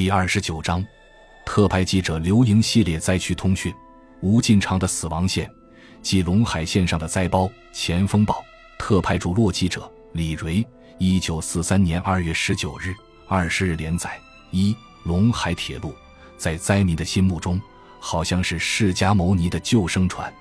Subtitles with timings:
[0.00, 0.86] 第二十九章，
[1.44, 3.74] 特派记者刘莹系列灾区通讯：
[4.20, 5.50] 吴进昌的死亡线
[6.02, 7.50] 即陇海线上的灾包。
[7.72, 8.40] 前风暴
[8.78, 10.64] 特派驻洛记者李蕊，
[10.98, 12.94] 一九四三年二月十九日、
[13.26, 14.16] 二十日连载。
[14.52, 14.72] 一
[15.04, 15.92] 陇海铁路
[16.36, 17.60] 在灾民的心目中，
[17.98, 20.32] 好像是释迦牟尼的救生船，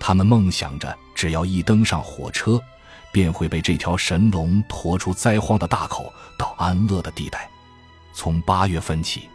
[0.00, 2.58] 他们梦想着，只要一登上火车，
[3.12, 7.46] 便会被这条神龙驮出灾荒的大口，到安乐的地带。
[8.16, 9.28] 从八月份起，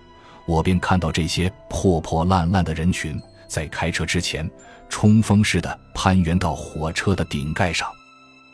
[0.47, 4.49] 我便看到这些破破烂烂的人群在开车之前，
[4.89, 7.87] 冲锋似的攀援到火车的顶盖上，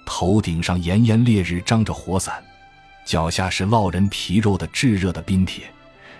[0.05, 2.43] 头顶上炎炎烈日张着火伞，
[3.05, 5.63] 脚下是烙人皮肉的炙热的冰铁，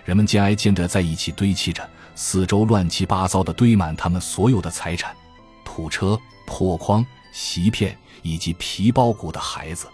[0.06, 5.14] 人们肩挨肩的在一起堆砌着，四周乱七八糟的堆满他们所有的财产：
[5.66, 9.86] 土车、破筐、席片以及皮包骨的孩子。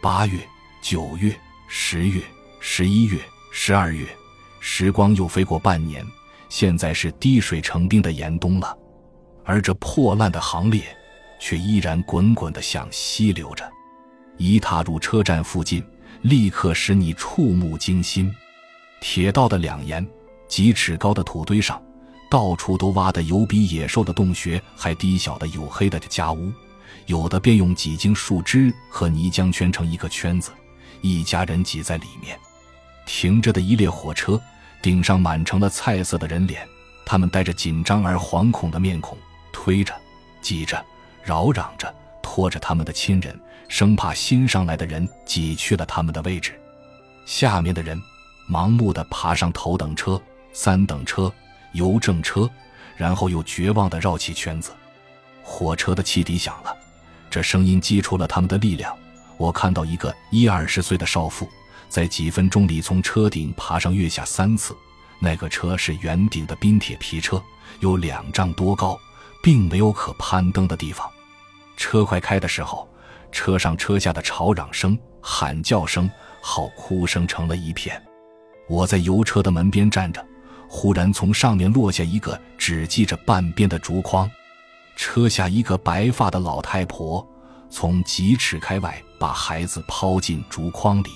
[0.00, 0.40] 八月、
[0.80, 1.38] 九月、
[1.68, 2.22] 十月、
[2.58, 3.20] 十一月。
[3.54, 4.08] 十二月，
[4.60, 6.02] 时光又飞过半年，
[6.48, 8.74] 现在是滴水成冰的严冬了，
[9.44, 10.82] 而这破烂的行列，
[11.38, 13.70] 却依然滚滚的向西流着。
[14.38, 15.84] 一踏入车站附近，
[16.22, 18.34] 立刻使你触目惊心。
[19.02, 20.04] 铁道的两沿，
[20.48, 21.80] 几尺高的土堆上，
[22.30, 26.50] 到处都挖得有比野兽的洞穴还低小的黝黑的家屋，
[27.04, 30.50] 有的便用几茎树枝和泥浆圈成一个圈子，
[31.02, 32.36] 一家人挤在里面。
[33.06, 34.40] 停着的一列火车，
[34.80, 36.66] 顶上满成了菜色的人脸，
[37.04, 39.16] 他们带着紧张而惶恐的面孔，
[39.52, 39.94] 推着、
[40.40, 40.84] 挤着、
[41.22, 46.58] 扰嚷着，拖着他们的亲人，生怕新上来的人挤去了他们的位置。
[47.24, 48.00] 下面的人
[48.48, 50.20] 盲目地爬上头等车、
[50.52, 51.32] 三等车、
[51.72, 52.48] 邮政车，
[52.96, 54.72] 然后又绝望地绕起圈子。
[55.42, 56.76] 火车的汽笛响了，
[57.30, 58.96] 这声音激出了他们的力量。
[59.36, 61.48] 我看到一个一二十岁的少妇。
[61.92, 64.74] 在几分钟里，从车顶爬上月下三次。
[65.18, 67.40] 那个车是圆顶的冰铁皮车，
[67.80, 68.98] 有两丈多高，
[69.42, 71.06] 并没有可攀登的地方。
[71.76, 72.88] 车快开的时候，
[73.30, 76.10] 车上车下的吵嚷声、喊叫声、
[76.40, 78.02] 好哭声成了一片。
[78.70, 80.26] 我在油车的门边站着，
[80.66, 84.30] 忽然从上面落下一个只系着半边的竹筐，
[84.96, 87.24] 车下一个白发的老太婆
[87.68, 91.10] 从几尺开外把孩子抛进竹筐里。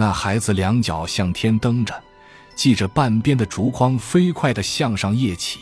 [0.00, 1.92] 那孩子两脚向天蹬着，
[2.54, 5.58] 系着半边的竹筐飞快地向上跃起，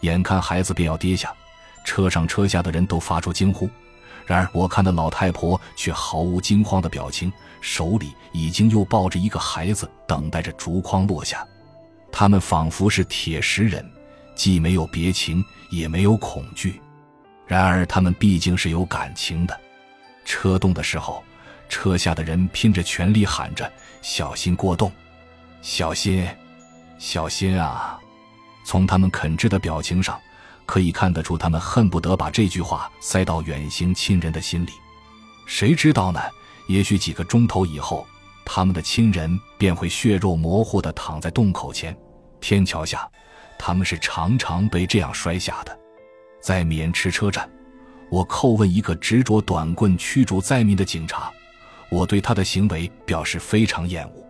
[0.00, 1.30] 眼看孩子便要跌下，
[1.84, 3.68] 车上车下的人都发出惊呼。
[4.24, 11.46] 然而我看那老太婆却毫无惊慌的表情，手里已经又抱着一个孩子，等待着竹筐落下。
[12.10, 13.84] 他们仿佛是铁石人，
[14.34, 16.80] 既没有别情，也没有恐惧。
[17.46, 19.60] 然而他们毕竟是有感情的。
[20.24, 21.22] 车动的时候。
[21.70, 23.72] 车下的人拼着全力喊着
[24.02, 24.92] ：“小心过洞，
[25.62, 26.28] 小心，
[26.98, 27.98] 小心啊！”
[28.62, 30.20] 从他们肯挚的表情上，
[30.66, 34.70] 可以看得出他们恨不得把这句话塞到远行亲人的心里。
[35.46, 36.20] 谁知道呢？
[36.68, 38.06] 也许几个钟头以后，
[38.44, 41.96] 他们的亲人便会血肉模糊地躺在洞口前。
[42.40, 43.10] 天桥下，
[43.58, 45.76] 他们是常常被这样摔下的。
[46.40, 47.50] 在渑池车站，
[48.08, 51.32] 我叩问一个执着短棍驱逐灾民的警察。
[51.90, 54.24] 我对他的行为表示非常厌恶。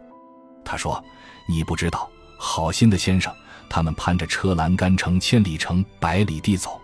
[0.64, 1.02] 他说
[1.46, 3.34] ：“你不知道，好心的先生，
[3.68, 6.80] 他们攀着车栏杆，成千里、程百里地走。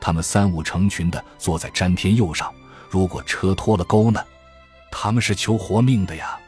[0.00, 2.52] 他们三五成群的坐在詹天佑上。
[2.90, 4.22] 如果车脱了钩呢？
[4.90, 6.38] 他们是求活命的呀！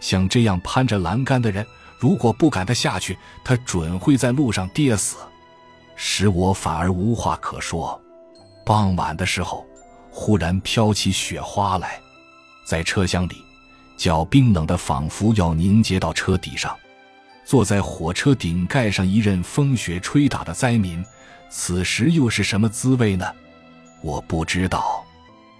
[0.00, 1.66] 像这样攀着栏杆的人，
[1.98, 5.16] 如果不赶他下去，他准会在路上跌死，
[5.94, 8.00] 使我反而无话可说。
[8.64, 9.66] 傍晚的时候，
[10.10, 12.00] 忽然飘起雪花来。”
[12.70, 13.44] 在车厢里，
[13.96, 16.72] 脚冰冷的，仿佛要凝结到车底上。
[17.44, 21.04] 坐在火车顶盖上一任风雪吹打的灾民，
[21.50, 23.26] 此时又是什么滋味呢？
[24.02, 25.04] 我不知道。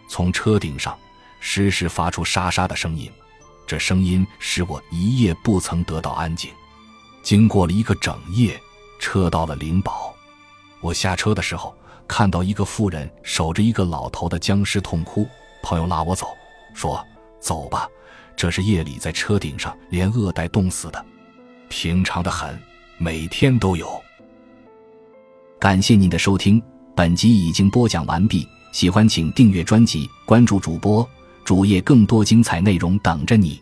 [0.08, 0.96] 从车顶上
[1.40, 3.10] 时时发出沙沙的声音，
[3.66, 6.48] 这声音使我一夜不曾得到安静。
[7.24, 8.56] 经过了一个整夜，
[9.00, 10.14] 车到了灵宝。
[10.80, 11.74] 我下车的时候，
[12.06, 15.26] 看到一个妇人守着一个老头的僵尸痛哭。
[15.60, 16.28] 朋友拉我走。
[16.74, 17.04] 说
[17.40, 17.88] ：“走吧，
[18.36, 21.04] 这是夜里在车顶上连饿带冻死的，
[21.68, 22.58] 平常的很，
[22.98, 24.02] 每天都有。”
[25.58, 26.62] 感谢您的收听，
[26.96, 28.46] 本集已经播讲完毕。
[28.72, 31.06] 喜欢请订阅专辑，关注主播
[31.44, 33.60] 主页，更多精彩内容等着你。